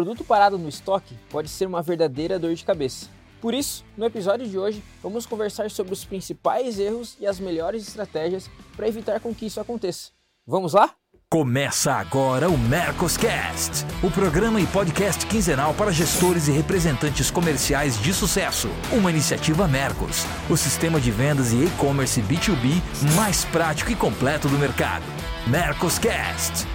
[0.00, 3.10] produto parado no estoque pode ser uma verdadeira dor de cabeça.
[3.38, 7.86] Por isso, no episódio de hoje, vamos conversar sobre os principais erros e as melhores
[7.86, 10.10] estratégias para evitar com que isso aconteça.
[10.46, 10.94] Vamos lá?
[11.30, 18.14] Começa agora o Mercoscast, o programa e podcast quinzenal para gestores e representantes comerciais de
[18.14, 18.68] sucesso.
[18.90, 22.80] Uma iniciativa Mercos, o sistema de vendas e e-commerce B2B
[23.14, 25.04] mais prático e completo do mercado.
[25.46, 26.66] Mercoscast.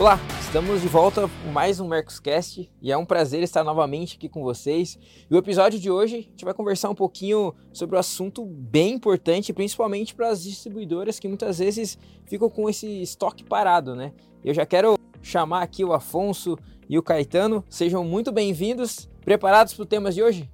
[0.00, 4.30] Olá, estamos de volta com mais um Mercoscast e é um prazer estar novamente aqui
[4.30, 4.98] com vocês.
[5.30, 8.94] E o episódio de hoje a gente vai conversar um pouquinho sobre um assunto bem
[8.94, 14.14] importante, principalmente para as distribuidoras que muitas vezes ficam com esse estoque parado, né?
[14.42, 16.56] Eu já quero chamar aqui o Afonso
[16.88, 19.06] e o Caetano, sejam muito bem-vindos.
[19.22, 20.50] Preparados para o tema de hoje?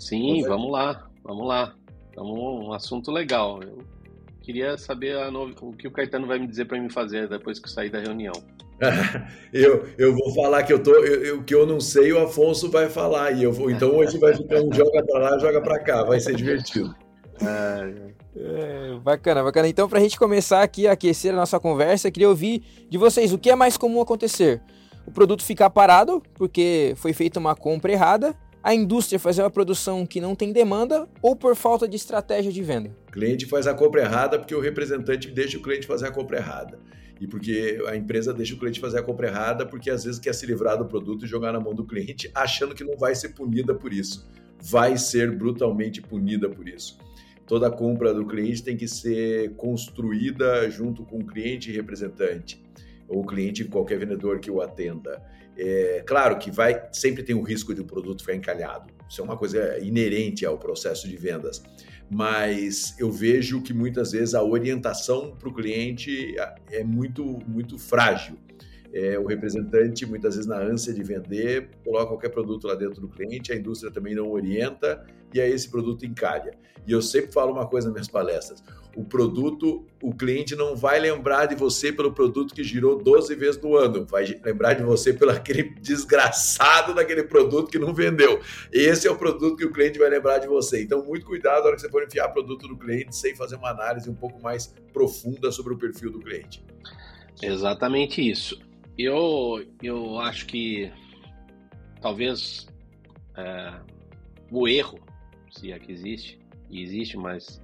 [0.00, 1.76] Sim, vamos lá, vamos lá.
[2.16, 3.62] Vamos um assunto legal.
[3.62, 3.93] Eu
[4.44, 5.54] Queria saber no...
[5.62, 8.34] o que o Caetano vai me dizer para mim fazer depois que sair da reunião.
[9.50, 12.90] eu, eu vou falar que eu tô, eu, que eu não sei, o Afonso vai
[12.90, 13.70] falar e eu vou.
[13.70, 16.94] Então hoje vai ficar um joga para lá, joga para cá, vai ser divertido.
[17.36, 19.66] É, é, bacana, bacana.
[19.66, 23.32] Então, para a gente começar aqui a aquecer a nossa conversa, queria ouvir de vocês
[23.32, 24.62] o que é mais comum acontecer:
[25.04, 30.06] o produto ficar parado porque foi feita uma compra errada a indústria fazer uma produção
[30.06, 32.96] que não tem demanda ou por falta de estratégia de venda?
[33.14, 36.80] Cliente faz a compra errada porque o representante deixa o cliente fazer a compra errada.
[37.20, 40.34] E porque a empresa deixa o cliente fazer a compra errada porque às vezes quer
[40.34, 43.28] se livrar do produto e jogar na mão do cliente, achando que não vai ser
[43.28, 44.28] punida por isso.
[44.60, 46.98] Vai ser brutalmente punida por isso.
[47.46, 52.60] Toda compra do cliente tem que ser construída junto com o cliente e representante,
[53.06, 55.22] ou o cliente qualquer vendedor que o atenda.
[55.56, 58.92] É, claro que vai sempre tem o risco de o produto ficar encalhado.
[59.08, 61.62] Isso é uma coisa inerente ao processo de vendas.
[62.10, 66.34] Mas eu vejo que muitas vezes a orientação para o cliente
[66.70, 68.36] é muito, muito frágil.
[68.92, 73.08] É, o representante, muitas vezes, na ânsia de vender, coloca qualquer produto lá dentro do
[73.08, 76.52] cliente, a indústria também não orienta, e aí esse produto encalha.
[76.86, 78.62] E eu sempre falo uma coisa nas minhas palestras:
[78.96, 83.60] o produto, o cliente não vai lembrar de você pelo produto que girou 12 vezes
[83.60, 88.40] no ano, vai lembrar de você pelo aquele desgraçado daquele produto que não vendeu.
[88.72, 90.82] Esse é o produto que o cliente vai lembrar de você.
[90.82, 93.70] Então, muito cuidado na hora que você for enfiar produto no cliente, sem fazer uma
[93.70, 96.64] análise um pouco mais profunda sobre o perfil do cliente.
[97.42, 98.60] Exatamente isso.
[98.96, 100.90] Eu, eu acho que
[102.00, 102.66] talvez
[103.36, 103.72] é,
[104.50, 105.00] o erro,
[105.50, 106.38] se é que existe,
[106.70, 107.60] e existe, mas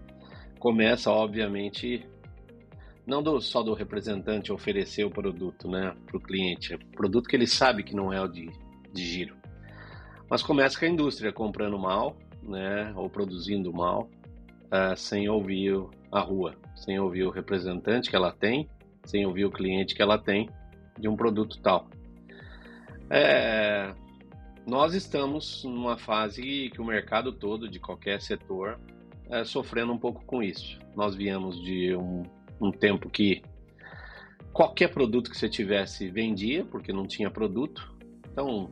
[0.60, 2.06] começa, obviamente,
[3.06, 7.47] não do, só do representante oferecer o produto né, para o cliente, produto que ele
[7.47, 8.48] sabe que não é o de,
[8.93, 9.34] de giro.
[10.28, 14.09] Mas começa com a indústria comprando mal, né, ou produzindo mal,
[14.66, 15.82] uh, sem ouvir
[16.12, 18.69] a rua, sem ouvir o representante que ela tem,
[19.04, 20.48] sem ouvir o cliente que ela tem,
[20.98, 21.88] de um produto tal.
[23.09, 23.92] É,
[24.66, 28.78] nós estamos numa fase que o mercado todo, de qualquer setor,
[29.30, 30.78] é sofrendo um pouco com isso.
[30.94, 32.22] Nós viemos de um,
[32.60, 33.42] um tempo que
[34.52, 37.94] qualquer produto que você tivesse vendia, porque não tinha produto.
[38.32, 38.68] Então,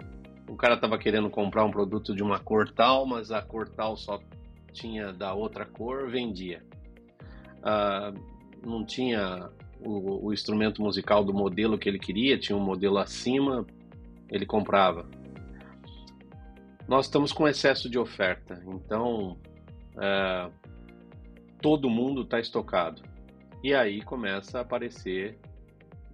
[0.48, 3.96] o cara estava querendo comprar um produto de uma cor tal, mas a cor tal
[3.96, 4.20] só
[4.72, 6.62] tinha da outra cor, vendia.
[7.62, 8.12] Ah,
[8.64, 13.66] não tinha o, o, instrumento musical do modelo que ele queria, tinha um modelo acima,
[14.30, 15.06] ele comprava.
[16.88, 19.36] Nós estamos com excesso de oferta, então
[20.00, 20.50] é,
[21.60, 23.03] todo mundo está estocado.
[23.62, 25.38] E aí começa a aparecer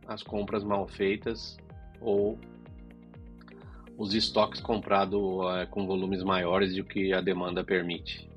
[0.06, 1.56] as compras mal feitas
[2.00, 2.38] ou
[3.96, 5.20] os estoques comprados
[5.56, 8.28] é, com volumes maiores do que a demanda permite.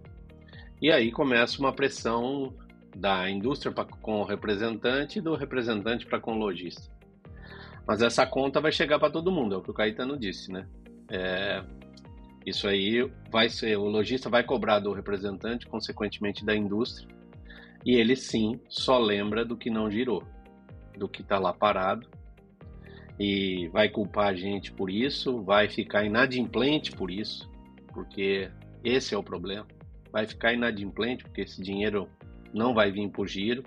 [0.82, 2.54] E aí começa uma pressão
[2.96, 6.92] da indústria pra, com o representante e do representante para com o lojista.
[7.86, 10.68] Mas essa conta vai chegar para todo mundo, é o que o Caetano disse, né?
[11.10, 11.64] É,
[12.48, 17.08] isso aí vai ser, o lojista vai cobrar do representante, consequentemente da indústria,
[17.86, 20.24] e ele sim só lembra do que não girou,
[20.98, 22.08] do que está lá parado,
[23.20, 27.50] e vai culpar a gente por isso, vai ficar inadimplente por isso,
[27.94, 28.50] porque
[28.84, 29.68] esse é o problema.
[30.12, 32.08] Vai ficar inadimplente porque esse dinheiro
[32.54, 33.64] não vai vir por giro.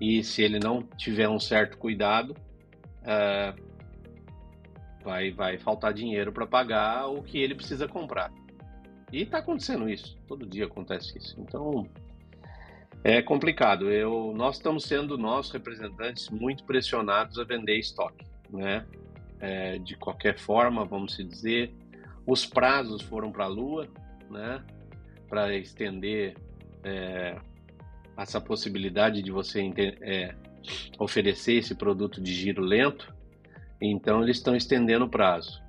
[0.00, 2.34] E se ele não tiver um certo cuidado,
[3.04, 3.54] é,
[5.04, 8.32] vai, vai faltar dinheiro para pagar o que ele precisa comprar.
[9.12, 11.38] E está acontecendo isso, todo dia acontece isso.
[11.38, 11.86] Então
[13.04, 13.90] é complicado.
[13.90, 18.86] Eu, nós estamos sendo, nós representantes, muito pressionados a vender estoque, né?
[19.40, 21.74] É, de qualquer forma, vamos se dizer,
[22.24, 23.88] os prazos foram para a lua,
[24.30, 24.62] né?
[25.28, 26.36] Para estender
[26.84, 27.36] é,
[28.16, 29.60] essa possibilidade de você
[30.00, 30.34] é,
[30.98, 33.11] oferecer esse produto de giro lento,
[33.90, 35.62] então eles estão estendendo o prazo.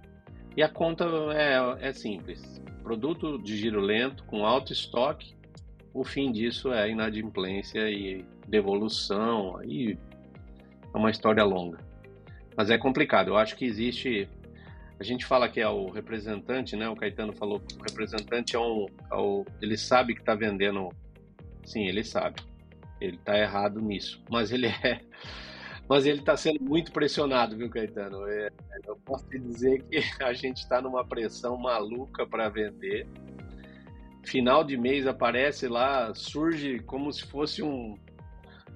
[0.56, 5.36] E a conta é, é simples: produto de giro lento com alto estoque,
[5.94, 9.98] o fim disso é inadimplência e devolução, aí
[10.94, 11.78] é uma história longa.
[12.56, 14.28] Mas é complicado, eu acho que existe.
[15.00, 16.88] A gente fala que é o representante, né?
[16.88, 18.86] O Caetano falou que o representante é um.
[19.12, 20.90] É o, ele sabe que está vendendo.
[21.66, 22.42] Sim, ele sabe.
[23.02, 24.24] Ele está errado nisso.
[24.30, 25.02] Mas ele é
[25.88, 28.28] mas ele está sendo muito pressionado, viu, Caetano?
[28.28, 28.50] É,
[28.88, 33.08] eu posso te dizer que a gente está numa pressão maluca para vender.
[34.24, 37.98] Final de mês aparece lá, surge como se fosse um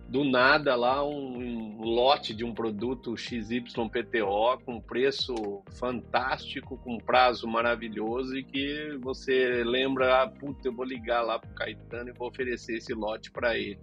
[0.09, 7.45] do nada lá um, um lote de um produto XYPTO com preço fantástico, com prazo
[7.45, 12.30] maravilhoso e que você lembra, ah, puta, eu vou ligar lá pro Caetano e vou
[12.30, 13.80] oferecer esse lote para ele.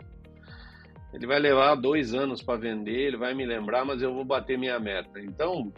[1.14, 4.58] Ele vai levar dois anos para vender, ele vai me lembrar, mas eu vou bater
[4.58, 5.20] minha meta.
[5.20, 5.72] Então,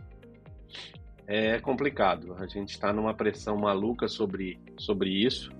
[1.26, 2.34] é complicado.
[2.38, 5.50] A gente está numa pressão maluca sobre, sobre isso.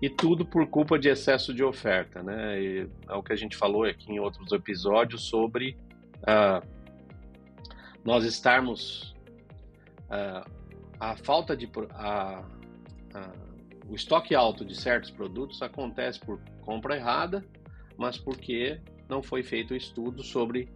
[0.00, 2.58] E tudo por culpa de excesso de oferta, né?
[2.58, 5.76] E é o que a gente falou aqui em outros episódios sobre
[6.22, 6.66] uh,
[8.02, 9.14] nós estarmos.
[10.08, 10.50] Uh,
[10.98, 11.66] a falta de.
[11.66, 12.44] Uh,
[13.86, 17.44] o estoque alto de certos produtos acontece por compra errada,
[17.98, 18.80] mas porque
[19.14, 20.68] não foi feito estudo sobre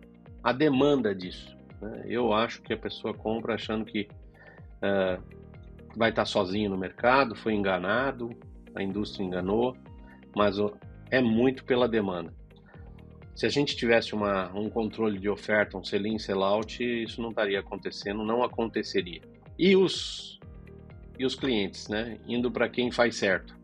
[0.45, 1.57] a demanda disso.
[1.81, 2.05] Né?
[2.07, 4.09] Eu acho que a pessoa compra achando que
[4.79, 5.21] uh,
[5.97, 8.31] vai estar sozinho no mercado, foi enganado,
[8.75, 9.77] a indústria enganou,
[10.37, 10.57] mas
[11.11, 12.33] é muito pela demanda.
[13.35, 17.59] Se a gente tivesse uma, um controle de oferta, um sell-in, sell-out, isso não estaria
[17.59, 19.21] acontecendo, não aconteceria.
[19.59, 20.39] E os,
[21.19, 22.19] e os clientes, né?
[22.27, 23.57] Indo para quem faz certo.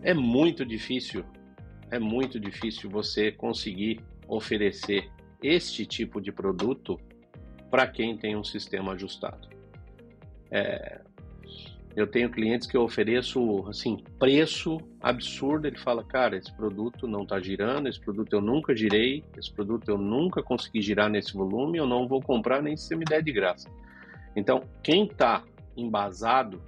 [0.00, 1.24] É muito difícil
[1.90, 5.10] é muito difícil você conseguir oferecer
[5.42, 7.00] este tipo de produto
[7.70, 9.48] para quem tem um sistema ajustado.
[10.50, 11.00] É,
[11.96, 15.66] eu tenho clientes que eu ofereço assim preço absurdo.
[15.66, 19.88] Ele fala, cara, esse produto não está girando, esse produto eu nunca girei, esse produto
[19.88, 23.22] eu nunca consegui girar nesse volume, eu não vou comprar nem se você me der
[23.22, 23.68] de graça.
[24.36, 25.44] Então, quem está
[25.76, 26.62] embasado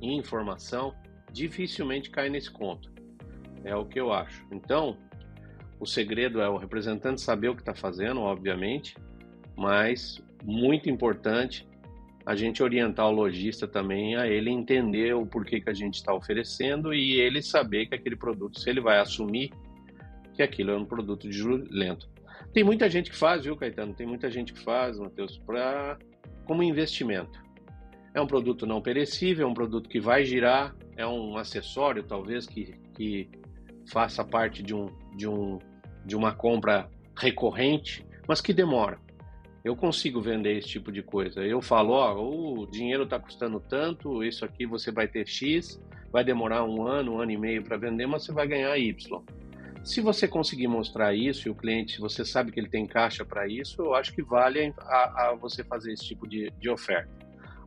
[0.00, 0.94] em informação
[1.30, 2.90] dificilmente cai nesse conto.
[3.64, 4.46] É o que eu acho.
[4.50, 4.96] Então,
[5.78, 8.96] o segredo é o representante saber o que está fazendo, obviamente,
[9.56, 11.66] mas muito importante
[12.24, 16.14] a gente orientar o lojista também a ele entender o porquê que a gente está
[16.14, 19.50] oferecendo e ele saber que aquele produto, se ele vai assumir
[20.34, 22.08] que aquilo é um produto de juro lento.
[22.52, 23.94] Tem muita gente que faz, viu, Caetano?
[23.94, 25.98] Tem muita gente que faz, Matheus, para
[26.44, 27.40] como investimento.
[28.12, 32.46] É um produto não perecível, é um produto que vai girar, é um acessório talvez
[32.46, 33.30] que, que
[33.90, 35.58] faça parte de, um, de, um,
[36.04, 36.88] de uma compra
[37.18, 38.98] recorrente, mas que demora.
[39.62, 41.44] Eu consigo vender esse tipo de coisa.
[41.44, 46.24] Eu falo, ó, o dinheiro está custando tanto, isso aqui você vai ter X, vai
[46.24, 49.22] demorar um ano, um ano e meio para vender, mas você vai ganhar Y.
[49.82, 53.24] Se você conseguir mostrar isso e o cliente, se você sabe que ele tem caixa
[53.24, 57.10] para isso, eu acho que vale a, a, você fazer esse tipo de, de oferta.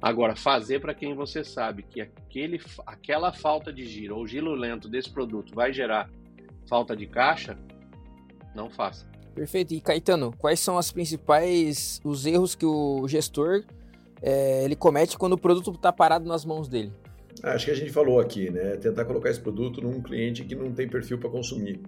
[0.04, 4.90] Agora, fazer para quem você sabe que aquele, aquela falta de giro ou giro lento
[4.90, 6.10] desse produto vai gerar
[6.68, 7.58] falta de caixa,
[8.54, 9.08] não faça.
[9.34, 9.74] Perfeito.
[9.74, 13.64] E Caetano, quais são as principais os erros que o gestor
[14.22, 16.92] é, ele comete quando o produto está parado nas mãos dele?
[17.42, 18.76] Ah, acho que a gente falou aqui, né?
[18.76, 21.80] Tentar colocar esse produto num cliente que não tem perfil para consumir.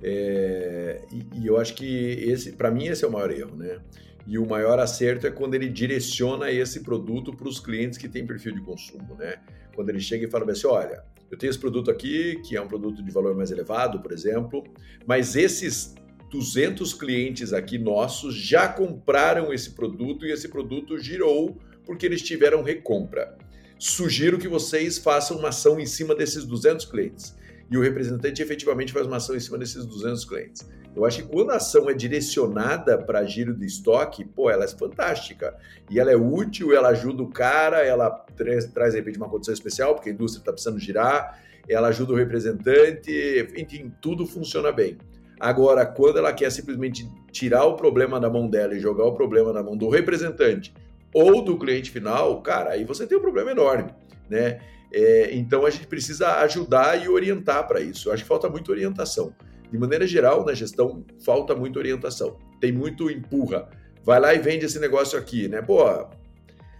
[0.00, 1.84] É, e, e, eu acho que
[2.20, 3.80] esse, para mim, esse é o maior erro, né?
[4.26, 8.26] E o maior acerto é quando ele direciona esse produto para os clientes que têm
[8.26, 9.36] perfil de consumo, né?
[9.74, 12.68] Quando ele chega e fala assim, olha, eu tenho esse produto aqui, que é um
[12.68, 14.64] produto de valor mais elevado, por exemplo,
[15.06, 15.94] mas esses
[16.30, 22.62] 200 clientes aqui nossos já compraram esse produto e esse produto girou porque eles tiveram
[22.62, 23.36] recompra.
[23.78, 27.34] Sugiro que vocês façam uma ação em cima desses 200 clientes
[27.70, 30.68] e o representante efetivamente faz uma ação em cima desses 200 clientes.
[30.98, 34.68] Eu acho que quando a ação é direcionada para giro de estoque, pô, ela é
[34.68, 35.56] fantástica.
[35.88, 39.54] E ela é útil, ela ajuda o cara, ela traz, traz de repente uma condição
[39.54, 43.12] especial, porque a indústria está precisando girar, ela ajuda o representante,
[43.56, 44.98] enfim, tudo funciona bem.
[45.38, 49.52] Agora, quando ela quer simplesmente tirar o problema da mão dela e jogar o problema
[49.52, 50.74] na mão do representante
[51.14, 53.94] ou do cliente final, cara, aí você tem um problema enorme,
[54.28, 54.58] né?
[54.92, 58.08] É, então a gente precisa ajudar e orientar para isso.
[58.08, 59.32] Eu acho que falta muita orientação.
[59.70, 62.36] De maneira geral, na gestão, falta muita orientação.
[62.60, 63.68] Tem muito empurra.
[64.04, 65.60] Vai lá e vende esse negócio aqui, né?
[65.60, 65.84] Pô,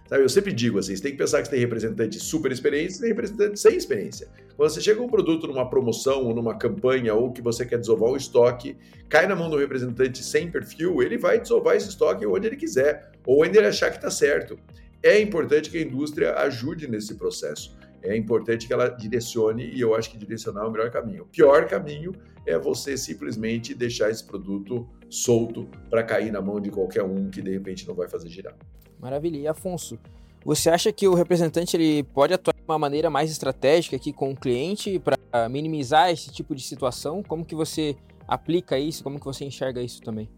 [0.09, 2.95] Sabe, eu sempre digo assim, você tem que pensar que você tem representante super experiente
[2.95, 4.27] e tem representante sem experiência.
[4.57, 8.09] Quando você chega um produto numa promoção ou numa campanha ou que você quer desovar
[8.09, 8.75] o estoque,
[9.07, 13.11] cai na mão do representante sem perfil, ele vai desovar esse estoque onde ele quiser,
[13.23, 14.57] ou onde ele achar que está certo.
[15.03, 17.77] É importante que a indústria ajude nesse processo.
[18.01, 21.23] É importante que ela direcione, e eu acho que direcionar é o melhor caminho.
[21.23, 22.13] O pior caminho
[22.45, 27.41] é você simplesmente deixar esse produto solto para cair na mão de qualquer um que
[27.41, 28.55] de repente não vai fazer girar.
[28.99, 29.37] Maravilha.
[29.37, 29.99] E Afonso,
[30.43, 34.31] você acha que o representante ele pode atuar de uma maneira mais estratégica aqui com
[34.31, 37.21] o cliente para minimizar esse tipo de situação?
[37.21, 37.95] Como que você
[38.27, 39.03] aplica isso?
[39.03, 40.29] Como que você enxerga isso também?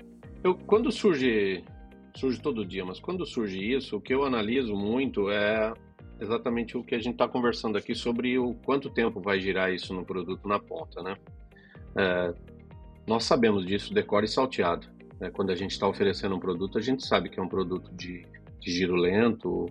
[0.43, 1.63] Eu, quando surge,
[2.15, 5.71] surge todo dia, mas quando surge isso, o que eu analiso muito é
[6.21, 9.93] exatamente o que a gente está conversando aqui sobre o quanto tempo vai girar isso
[9.93, 11.17] no produto na ponta, né?
[11.95, 12.33] É,
[13.07, 14.87] nós sabemos disso, decore salteado.
[15.19, 15.29] Né?
[15.31, 18.25] Quando a gente está oferecendo um produto, a gente sabe que é um produto de
[18.61, 19.65] de giro lento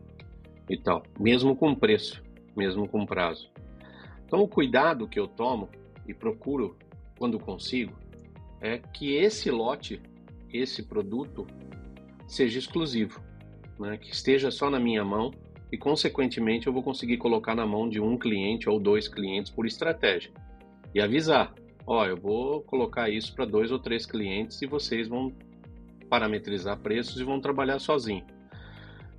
[0.68, 2.22] e tal, mesmo com preço,
[2.56, 3.48] mesmo com prazo.
[4.26, 5.70] Então, o cuidado que eu tomo
[6.06, 6.76] e procuro
[7.16, 7.96] quando consigo
[8.60, 10.02] é que esse lote,
[10.52, 11.46] esse produto,
[12.26, 13.20] seja exclusivo,
[13.78, 13.96] né?
[13.96, 15.30] que esteja só na minha mão
[15.72, 19.66] e, consequentemente, eu vou conseguir colocar na mão de um cliente ou dois clientes por
[19.66, 20.30] estratégia
[20.94, 21.54] e avisar:
[21.86, 25.32] ó, oh, eu vou colocar isso para dois ou três clientes e vocês vão
[26.08, 28.24] parametrizar preços e vão trabalhar sozinho.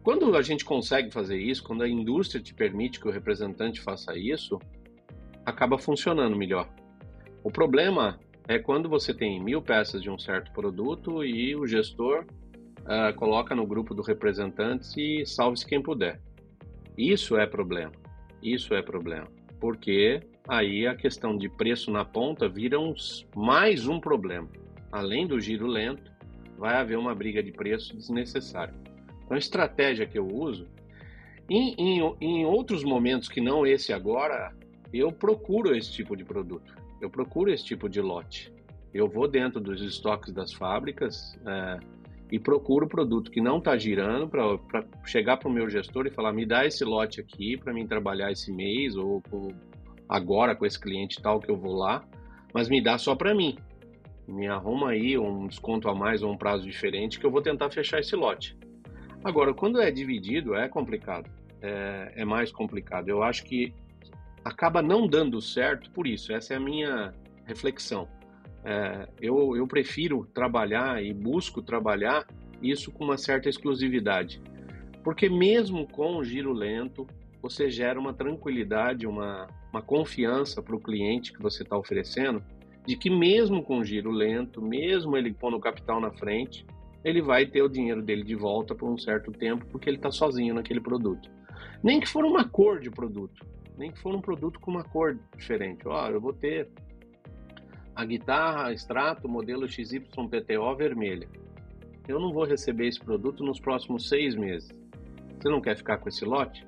[0.04, 4.18] Quando a gente consegue fazer isso, quando a indústria te permite que o representante faça
[4.18, 4.60] isso,
[5.46, 6.68] acaba funcionando melhor.
[7.44, 12.26] O problema é quando você tem mil peças de um certo produto e o gestor
[12.80, 16.20] uh, coloca no grupo do representante e salve-se quem puder.
[16.98, 17.92] Isso é problema.
[18.42, 19.28] Isso é problema.
[19.60, 24.50] Porque aí a questão de preço na ponta vira uns, mais um problema.
[24.92, 26.12] Além do giro lento,
[26.58, 28.74] vai haver uma briga de preço desnecessária.
[29.24, 30.68] Então, a estratégia que eu uso,
[31.50, 34.54] em, em, em outros momentos que não esse agora,
[34.94, 38.54] eu procuro esse tipo de produto, eu procuro esse tipo de lote.
[38.94, 41.80] Eu vou dentro dos estoques das fábricas é,
[42.32, 46.32] e procuro produto que não está girando para chegar para o meu gestor e falar:
[46.32, 49.22] me dá esse lote aqui para mim trabalhar esse mês ou
[50.08, 52.04] agora com esse cliente tal que eu vou lá,
[52.54, 53.58] mas me dá só para mim.
[54.28, 57.70] Me arruma aí um desconto a mais ou um prazo diferente que eu vou tentar
[57.70, 58.58] fechar esse lote.
[59.24, 61.30] Agora, quando é dividido, é complicado.
[61.62, 63.10] É, é, mais complicado.
[63.10, 63.74] Eu acho que
[64.44, 66.34] acaba não dando certo por isso.
[66.34, 67.14] Essa é a minha
[67.46, 68.08] reflexão.
[68.64, 72.28] É, eu, eu prefiro trabalhar e busco trabalhar
[72.62, 74.42] isso com uma certa exclusividade.
[75.04, 77.08] Porque mesmo com o giro lento,
[77.42, 82.44] você gera uma tranquilidade, uma, uma confiança para o cliente que você está oferecendo,
[82.86, 86.66] de que mesmo com giro lento, mesmo ele pondo o capital na frente,
[87.04, 90.12] ele vai ter o dinheiro dele de volta por um certo tempo, porque ele está
[90.12, 91.30] sozinho naquele produto.
[91.84, 93.46] Nem que for uma cor de produto,
[93.78, 95.88] nem que for um produto com uma cor diferente.
[95.88, 96.70] Ó, eu vou ter
[97.96, 101.28] a guitarra extrato modelo XYPTO vermelha.
[102.08, 104.70] Eu não vou receber esse produto nos próximos seis meses.
[105.40, 106.66] Você não quer ficar com esse lote?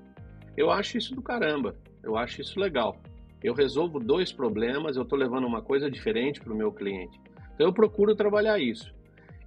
[0.55, 1.75] Eu acho isso do caramba.
[2.01, 3.01] Eu acho isso legal.
[3.43, 7.19] Eu resolvo dois problemas, eu estou levando uma coisa diferente para o meu cliente.
[7.53, 8.93] Então eu procuro trabalhar isso.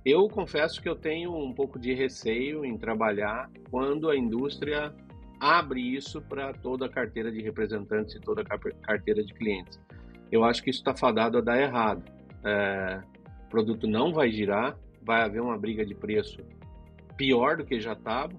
[0.04, 4.94] Eu confesso que eu tenho um pouco de receio em trabalhar quando a indústria
[5.40, 9.80] abre isso para toda a carteira de representantes e toda a carteira de clientes.
[10.30, 12.02] Eu acho que isso está fadado a dar errado.
[12.44, 13.00] É,
[13.46, 16.38] o produto não vai girar, vai haver uma briga de preço
[17.16, 18.32] pior do que já estava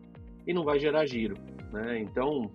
[0.45, 1.35] e não vai gerar giro.
[1.71, 1.99] Né?
[1.99, 2.51] Então,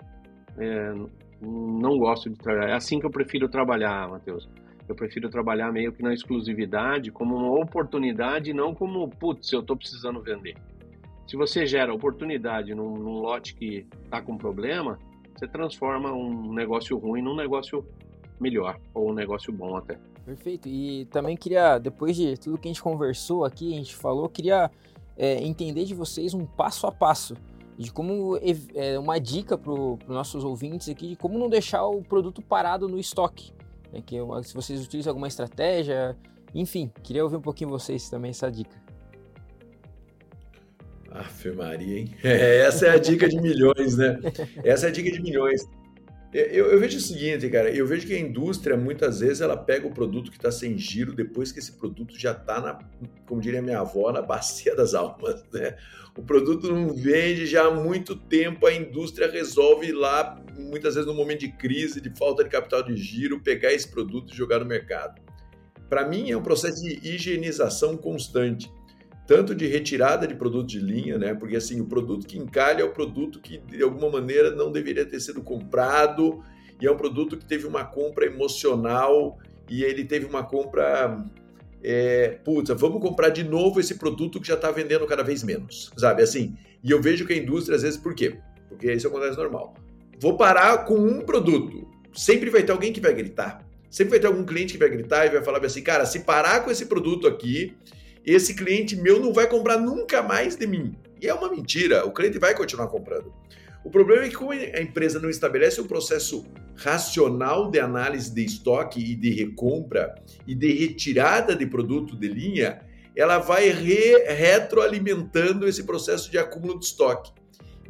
[0.58, 0.92] é,
[1.40, 2.70] não gosto de trabalhar.
[2.70, 4.48] É assim que eu prefiro trabalhar, Matheus.
[4.88, 9.76] Eu prefiro trabalhar meio que na exclusividade, como uma oportunidade, não como, putz, eu estou
[9.76, 10.54] precisando vender.
[11.26, 14.98] Se você gera oportunidade num, num lote que está com problema,
[15.34, 17.84] você transforma um negócio ruim num negócio
[18.42, 19.99] melhor, ou um negócio bom até.
[20.25, 20.68] Perfeito.
[20.68, 24.70] E também queria, depois de tudo que a gente conversou aqui, a gente falou, queria
[25.16, 27.34] é, entender de vocês um passo a passo
[27.78, 28.38] de como
[28.75, 32.88] é, uma dica para os nossos ouvintes aqui de como não deixar o produto parado
[32.88, 33.52] no estoque.
[33.92, 36.16] Né, que se vocês utilizam alguma estratégia,
[36.54, 38.80] enfim, queria ouvir um pouquinho vocês também essa dica.
[41.11, 42.14] Afe Maria, hein?
[42.22, 44.18] É, essa é a dica de milhões, né?
[44.64, 45.68] Essa é a dica de milhões.
[46.32, 49.86] Eu, eu, vejo o seguinte, cara, eu vejo que a indústria, muitas vezes, ela pega
[49.86, 52.78] o produto que está sem giro depois que esse produto já está, na,
[53.26, 55.76] como diria minha avó, na bacia das almas, né?
[56.16, 61.14] O produto não vende já há muito tempo, a indústria resolve lá, muitas vezes no
[61.14, 64.66] momento de crise, de falta de capital de giro, pegar esse produto e jogar no
[64.66, 65.20] mercado.
[65.90, 68.70] Para mim, é um processo de higienização constante
[69.32, 71.32] tanto de retirada de produto de linha, né?
[71.32, 75.06] Porque assim, o produto que encalha é o produto que de alguma maneira não deveria
[75.06, 76.44] ter sido comprado
[76.78, 79.38] e é um produto que teve uma compra emocional
[79.70, 81.24] e ele teve uma compra
[81.82, 85.90] é, putz, vamos comprar de novo esse produto que já está vendendo cada vez menos,
[85.96, 86.22] sabe?
[86.22, 88.36] Assim, e eu vejo que a indústria, às vezes, por quê?
[88.68, 89.72] Porque isso acontece normal.
[90.20, 91.88] Vou parar com um produto.
[92.12, 93.66] Sempre vai ter alguém que vai gritar.
[93.88, 96.62] Sempre vai ter algum cliente que vai gritar e vai falar assim, cara, se parar
[96.62, 97.74] com esse produto aqui,
[98.25, 100.95] esse cliente meu não vai comprar nunca mais de mim.
[101.21, 103.33] E é uma mentira, o cliente vai continuar comprando.
[103.85, 106.45] O problema é que, como a empresa não estabelece um processo
[106.76, 110.14] racional de análise de estoque e de recompra
[110.47, 112.81] e de retirada de produto de linha,
[113.14, 117.33] ela vai re retroalimentando esse processo de acúmulo de estoque.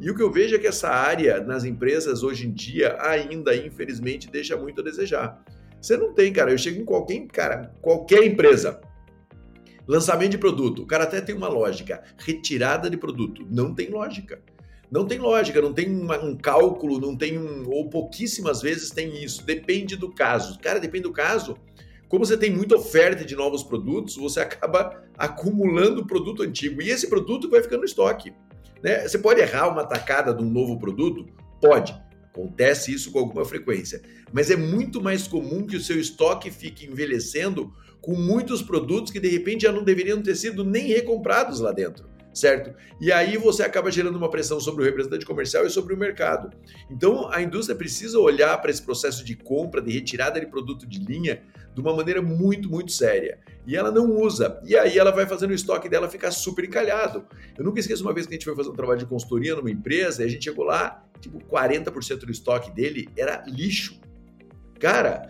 [0.01, 3.55] E o que eu vejo é que essa área nas empresas hoje em dia ainda,
[3.55, 5.43] infelizmente, deixa muito a desejar.
[5.79, 6.51] Você não tem, cara.
[6.51, 8.81] Eu chego em qualquer, cara, qualquer empresa.
[9.87, 10.83] Lançamento de produto.
[10.83, 12.03] O cara até tem uma lógica.
[12.17, 13.45] Retirada de produto.
[13.49, 14.41] Não tem lógica.
[14.89, 17.67] Não tem lógica, não tem uma, um cálculo, não tem um.
[17.67, 19.43] Ou pouquíssimas vezes tem isso.
[19.43, 20.59] Depende do caso.
[20.59, 21.57] Cara, depende do caso.
[22.07, 26.79] Como você tem muita oferta de novos produtos, você acaba acumulando produto antigo.
[26.79, 28.31] E esse produto vai ficando no estoque.
[28.83, 29.07] Né?
[29.07, 31.25] Você pode errar uma tacada de um novo produto?
[31.59, 31.99] Pode.
[32.31, 34.01] Acontece isso com alguma frequência.
[34.31, 39.19] Mas é muito mais comum que o seu estoque fique envelhecendo com muitos produtos que
[39.19, 42.73] de repente já não deveriam ter sido nem recomprados lá dentro certo?
[42.99, 46.49] E aí você acaba gerando uma pressão sobre o representante comercial e sobre o mercado.
[46.89, 50.99] Então a indústria precisa olhar para esse processo de compra, de retirada de produto de
[50.99, 51.43] linha
[51.73, 53.39] de uma maneira muito, muito séria.
[53.65, 54.59] E ela não usa.
[54.65, 57.25] E aí ela vai fazendo o estoque dela ficar super encalhado.
[57.57, 59.71] Eu nunca esqueço uma vez que a gente foi fazer um trabalho de consultoria numa
[59.71, 63.99] empresa e a gente chegou lá, tipo, 40% do estoque dele era lixo.
[64.79, 65.29] Cara,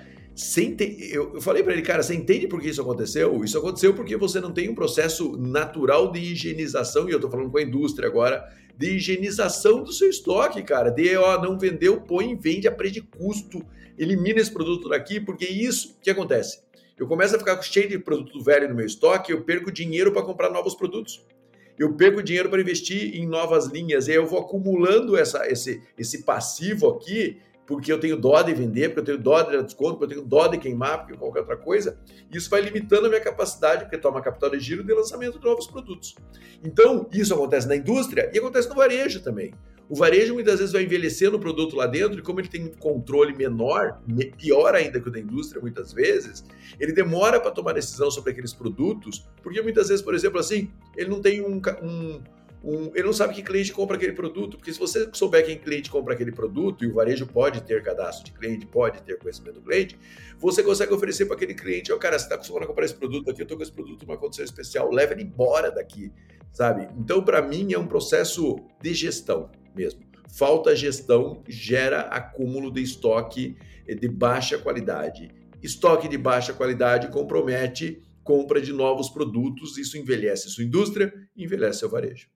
[1.11, 3.43] eu, falei para ele, cara, você entende por que isso aconteceu?
[3.43, 7.51] Isso aconteceu porque você não tem um processo natural de higienização, e eu estou falando
[7.51, 8.43] com a indústria agora,
[8.75, 10.89] de higienização do seu estoque, cara.
[10.89, 13.63] De, ó, não vendeu, põe, vende a preço de custo,
[13.97, 16.61] elimina esse produto daqui, porque isso, que acontece?
[16.97, 20.23] Eu começo a ficar cheio de produto velho no meu estoque, eu perco dinheiro para
[20.23, 21.23] comprar novos produtos.
[21.77, 25.81] Eu perco dinheiro para investir em novas linhas, e aí eu vou acumulando essa, esse,
[25.97, 27.37] esse passivo aqui,
[27.73, 30.17] porque eu tenho dó de vender, porque eu tenho dó de dar desconto, porque eu
[30.17, 31.97] tenho dó de queimar, porque qualquer outra coisa.
[32.31, 35.65] Isso vai limitando a minha capacidade, porque toma capital de giro de lançamento de novos
[35.65, 36.13] produtos.
[36.63, 39.53] Então, isso acontece na indústria e acontece no varejo também.
[39.89, 42.71] O varejo muitas vezes vai envelhecendo o produto lá dentro e como ele tem um
[42.71, 43.99] controle menor,
[44.37, 46.45] pior ainda que o da indústria muitas vezes,
[46.79, 51.09] ele demora para tomar decisão sobre aqueles produtos, porque muitas vezes, por exemplo, assim, ele
[51.09, 52.21] não tem um, um
[52.63, 55.91] um, ele não sabe que cliente compra aquele produto, porque se você souber quem cliente
[55.91, 59.61] compra aquele produto, e o varejo pode ter cadastro de cliente, pode ter conhecimento do
[59.61, 59.99] cliente,
[60.39, 62.95] você consegue oferecer para aquele cliente, ó, oh, cara, você está acostumado a comprar esse
[62.95, 66.09] produto aqui, eu estou com esse produto numa condição especial, leva ele embora daqui,
[66.53, 66.87] sabe?
[66.97, 70.01] Então, para mim, é um processo de gestão mesmo.
[70.29, 75.29] Falta gestão gera acúmulo de estoque de baixa qualidade.
[75.61, 81.89] Estoque de baixa qualidade compromete compra de novos produtos, isso envelhece sua indústria, envelhece seu
[81.89, 82.32] varejo.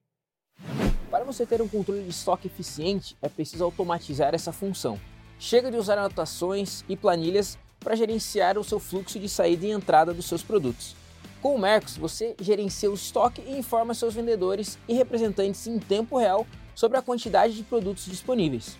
[1.10, 5.00] Para você ter um controle de estoque eficiente, é preciso automatizar essa função.
[5.40, 10.14] Chega de usar anotações e planilhas para gerenciar o seu fluxo de saída e entrada
[10.14, 10.96] dos seus produtos.
[11.42, 16.18] Com o Mercos, você gerencia o estoque e informa seus vendedores e representantes em tempo
[16.18, 18.78] real sobre a quantidade de produtos disponíveis.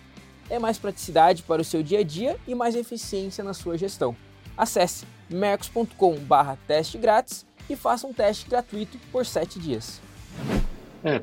[0.50, 4.14] É mais praticidade para o seu dia a dia e mais eficiência na sua gestão.
[4.56, 10.00] Acesse mercos.com/teste grátis e faça um teste gratuito por 7 dias.
[11.04, 11.22] É,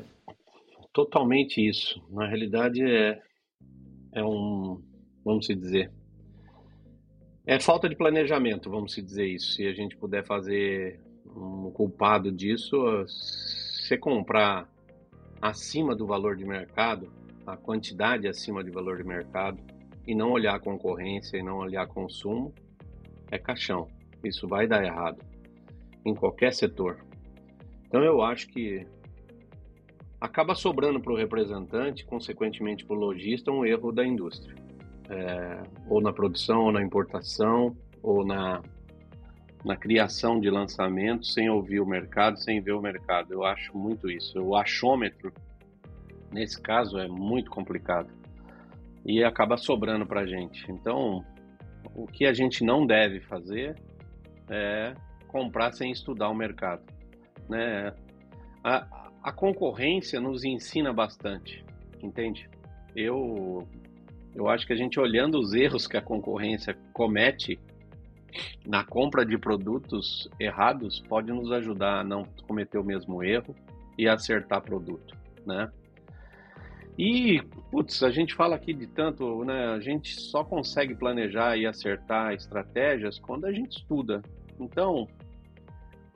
[0.96, 2.02] totalmente isso.
[2.08, 3.20] Na realidade é,
[4.14, 4.82] é um,
[5.22, 5.92] vamos dizer,
[7.46, 9.52] é falta de planejamento, vamos dizer isso.
[9.52, 14.66] Se a gente puder fazer um culpado disso, se comprar
[15.42, 17.12] acima do valor de mercado,
[17.46, 19.62] a quantidade acima do valor de mercado,
[20.06, 22.54] e não olhar a concorrência e não olhar consumo,
[23.30, 23.86] é caixão.
[24.24, 25.22] Isso vai dar errado
[26.06, 27.04] em qualquer setor.
[27.86, 28.86] Então eu acho que
[30.20, 34.54] acaba sobrando para o representante, consequentemente para o lojista, um erro da indústria.
[35.08, 38.62] É, ou na produção, ou na importação, ou na,
[39.64, 43.32] na criação de lançamentos, sem ouvir o mercado, sem ver o mercado.
[43.32, 44.40] Eu acho muito isso.
[44.40, 45.32] O achômetro,
[46.32, 48.10] nesse caso, é muito complicado.
[49.04, 50.70] E acaba sobrando para a gente.
[50.70, 51.24] Então,
[51.94, 53.76] o que a gente não deve fazer
[54.48, 54.94] é
[55.28, 56.82] comprar sem estudar o mercado.
[57.48, 57.92] Né?
[58.64, 61.64] A, a concorrência nos ensina bastante,
[62.00, 62.48] entende?
[62.94, 63.66] Eu,
[64.36, 67.58] eu acho que a gente olhando os erros que a concorrência comete
[68.64, 73.52] na compra de produtos errados pode nos ajudar a não cometer o mesmo erro
[73.98, 75.72] e acertar produto, né?
[76.96, 79.70] E, putz, a gente fala aqui de tanto, né?
[79.74, 84.22] A gente só consegue planejar e acertar estratégias quando a gente estuda.
[84.60, 85.08] Então,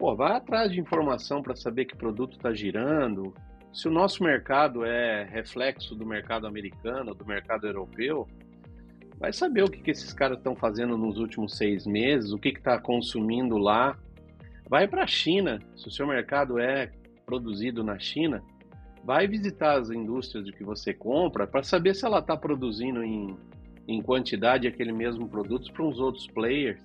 [0.01, 3.35] pô, vai atrás de informação para saber que produto está girando.
[3.71, 8.27] Se o nosso mercado é reflexo do mercado americano, do mercado europeu,
[9.19, 12.49] vai saber o que, que esses caras estão fazendo nos últimos seis meses, o que
[12.49, 13.99] está consumindo lá.
[14.71, 16.91] Vai para a China, se o seu mercado é
[17.27, 18.43] produzido na China,
[19.05, 23.37] vai visitar as indústrias de que você compra para saber se ela está produzindo em,
[23.87, 26.83] em quantidade aquele mesmo produto para uns outros players.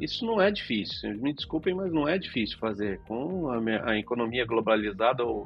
[0.00, 3.00] Isso não é difícil, me desculpem, mas não é difícil fazer.
[3.00, 5.44] Com a, a economia globalizada ou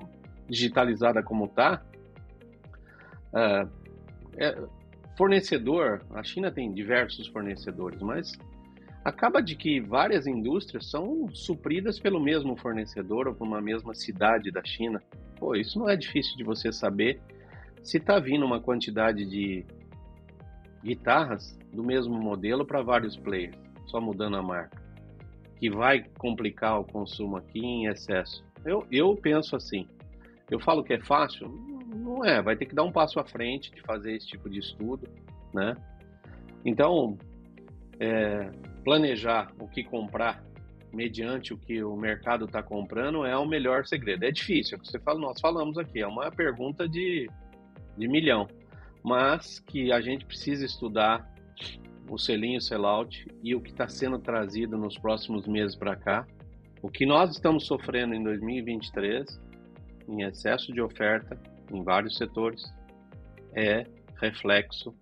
[0.48, 1.82] digitalizada como está,
[3.32, 3.68] uh, ah,
[4.36, 4.62] é,
[5.16, 8.32] fornecedor, a China tem diversos fornecedores, mas
[9.04, 14.50] acaba de que várias indústrias são supridas pelo mesmo fornecedor ou por uma mesma cidade
[14.50, 15.02] da China.
[15.38, 17.20] Pô, isso não é difícil de você saber
[17.82, 19.64] se está vindo uma quantidade de
[20.84, 23.56] guitarras do mesmo modelo para vários players,
[23.86, 24.80] só mudando a marca,
[25.58, 28.44] que vai complicar o consumo aqui em excesso.
[28.64, 29.86] Eu, eu penso assim.
[30.50, 31.48] Eu falo que é fácil?
[31.94, 32.42] Não é.
[32.42, 35.08] Vai ter que dar um passo à frente de fazer esse tipo de estudo,
[35.52, 35.74] né?
[36.64, 37.16] Então,
[37.98, 38.50] é,
[38.84, 40.42] planejar o que comprar
[40.92, 44.24] mediante o que o mercado está comprando é o melhor segredo.
[44.24, 47.28] É difícil, é o que você fala, nós falamos aqui, é uma pergunta de,
[47.96, 48.46] de milhão,
[49.02, 51.26] mas que a gente precisa estudar
[52.12, 56.26] o selinho sellout e o que está sendo trazido nos próximos meses para cá.
[56.82, 59.40] O que nós estamos sofrendo em 2023,
[60.06, 61.40] em excesso de oferta
[61.72, 62.62] em vários setores,
[63.54, 63.86] é
[64.20, 64.94] reflexo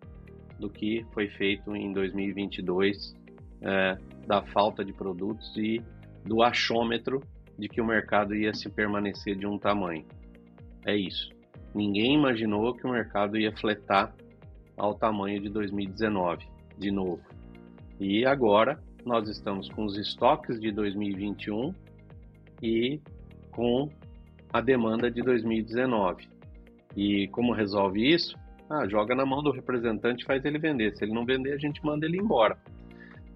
[0.60, 3.16] do que foi feito em 2022
[3.62, 5.82] é, da falta de produtos e
[6.24, 7.20] do achômetro
[7.58, 10.06] de que o mercado ia se permanecer de um tamanho.
[10.86, 11.28] É isso.
[11.74, 14.14] Ninguém imaginou que o mercado ia fletar
[14.76, 17.22] ao tamanho de 2019, de novo.
[18.00, 21.74] E agora nós estamos com os estoques de 2021
[22.62, 23.00] e
[23.52, 23.88] com
[24.52, 26.28] a demanda de 2019.
[26.96, 28.36] E como resolve isso?
[28.68, 30.96] Ah, joga na mão do representante faz ele vender.
[30.96, 32.58] Se ele não vender, a gente manda ele embora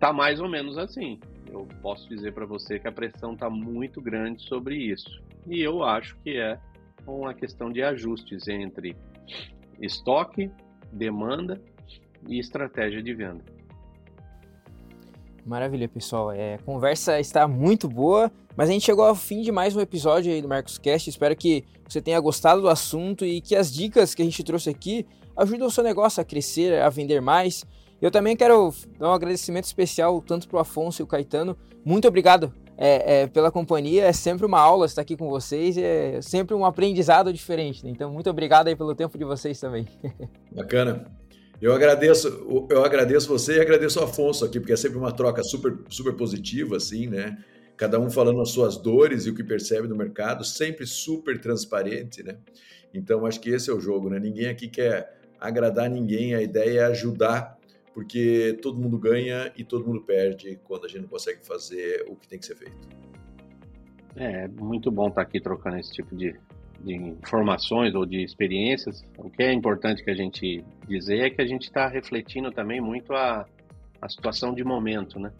[0.04, 1.18] tá mais ou menos assim.
[1.50, 5.22] Eu posso dizer para você que a pressão está muito grande sobre isso.
[5.46, 6.58] E eu acho que é
[7.06, 8.94] uma questão de ajustes entre
[9.80, 10.50] estoque,
[10.92, 11.58] demanda
[12.28, 13.44] e estratégia de venda.
[15.44, 16.32] Maravilha, pessoal.
[16.32, 19.80] É, a conversa está muito boa, mas a gente chegou ao fim de mais um
[19.80, 21.10] episódio aí do Marcos Cast.
[21.10, 24.70] Espero que você tenha gostado do assunto e que as dicas que a gente trouxe
[24.70, 25.06] aqui
[25.36, 27.64] ajudem o seu negócio a crescer, a vender mais.
[28.00, 31.56] Eu também quero dar um agradecimento especial tanto para o Afonso e o Caetano.
[31.84, 34.04] Muito obrigado é, é, pela companhia.
[34.04, 35.76] É sempre uma aula estar aqui com vocês.
[35.76, 37.84] É sempre um aprendizado diferente.
[37.84, 37.90] Né?
[37.90, 39.86] Então, muito obrigado aí pelo tempo de vocês também.
[40.52, 41.06] Bacana.
[41.60, 42.28] Eu agradeço,
[42.70, 46.14] eu agradeço você e agradeço o Afonso aqui, porque é sempre uma troca super, super
[46.14, 47.42] positiva, assim, né?
[47.76, 52.22] Cada um falando as suas dores e o que percebe no mercado, sempre super transparente,
[52.22, 52.36] né?
[52.92, 54.20] Então, acho que esse é o jogo, né?
[54.20, 57.58] Ninguém aqui quer agradar ninguém, a ideia é ajudar
[57.94, 62.16] porque todo mundo ganha e todo mundo perde quando a gente não consegue fazer o
[62.16, 62.88] que tem que ser feito.
[64.16, 66.34] É muito bom estar aqui trocando esse tipo de,
[66.80, 69.04] de informações ou de experiências.
[69.18, 72.80] O que é importante que a gente dizer é que a gente está refletindo também
[72.80, 73.46] muito a,
[74.00, 75.32] a situação de momento, né?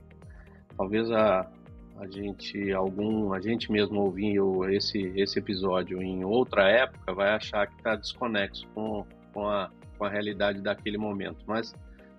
[0.76, 1.50] Talvez a,
[1.98, 7.66] a gente algum a gente mesmo ouvindo esse esse episódio em outra época vai achar
[7.66, 11.72] que está desconexo com, com a com a realidade daquele momento, mas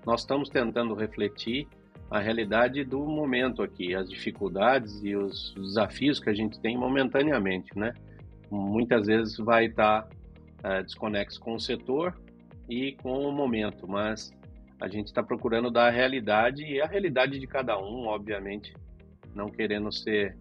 [0.05, 1.67] nós estamos tentando refletir
[2.09, 7.77] a realidade do momento aqui, as dificuldades e os desafios que a gente tem momentaneamente,
[7.77, 7.93] né?
[8.49, 10.07] Muitas vezes vai estar
[10.63, 12.15] é, desconexo com o setor
[12.69, 14.31] e com o momento, mas
[14.79, 18.73] a gente está procurando dar a realidade e a realidade de cada um, obviamente,
[19.33, 20.37] não querendo ser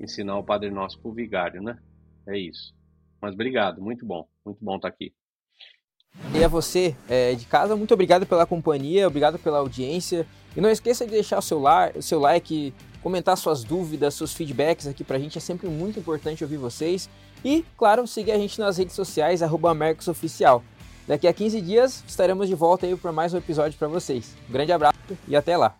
[0.00, 1.78] ensinar o Padre Nosso para o vigário, né?
[2.26, 2.74] É isso.
[3.20, 5.12] Mas obrigado, muito bom, muito bom estar aqui.
[6.34, 10.26] E a você é, de casa, muito obrigado pela companhia, obrigado pela audiência.
[10.56, 14.32] E não esqueça de deixar o seu, lar, o seu like, comentar suas dúvidas, seus
[14.32, 17.10] feedbacks aqui pra gente, é sempre muito importante ouvir vocês.
[17.46, 19.72] E, claro, seguir a gente nas redes sociais, arroba
[20.08, 20.64] Oficial.
[21.06, 24.34] Daqui a 15 dias estaremos de volta aí para mais um episódio para vocês.
[24.50, 25.76] Um grande abraço e até lá!